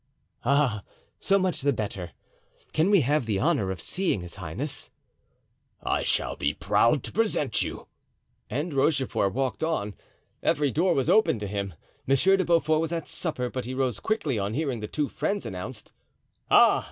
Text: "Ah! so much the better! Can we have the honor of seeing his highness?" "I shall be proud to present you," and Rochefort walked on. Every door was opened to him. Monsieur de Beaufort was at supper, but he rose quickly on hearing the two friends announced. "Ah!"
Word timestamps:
"Ah! 0.43 0.81
so 1.19 1.37
much 1.37 1.61
the 1.61 1.71
better! 1.71 2.09
Can 2.73 2.89
we 2.89 3.01
have 3.01 3.27
the 3.27 3.37
honor 3.37 3.69
of 3.69 3.79
seeing 3.79 4.21
his 4.21 4.37
highness?" 4.37 4.89
"I 5.83 6.01
shall 6.01 6.35
be 6.35 6.55
proud 6.55 7.03
to 7.03 7.11
present 7.11 7.61
you," 7.61 7.85
and 8.49 8.73
Rochefort 8.73 9.31
walked 9.35 9.63
on. 9.63 9.93
Every 10.41 10.71
door 10.71 10.95
was 10.95 11.07
opened 11.07 11.39
to 11.41 11.47
him. 11.47 11.75
Monsieur 12.07 12.35
de 12.35 12.43
Beaufort 12.43 12.81
was 12.81 12.91
at 12.91 13.07
supper, 13.07 13.51
but 13.51 13.65
he 13.65 13.75
rose 13.75 13.99
quickly 13.99 14.39
on 14.39 14.55
hearing 14.55 14.79
the 14.79 14.87
two 14.87 15.07
friends 15.07 15.45
announced. 15.45 15.91
"Ah!" 16.49 16.79